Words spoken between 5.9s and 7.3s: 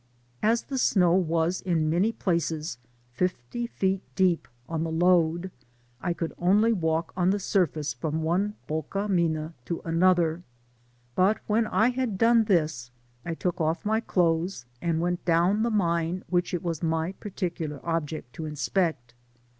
I could only walk on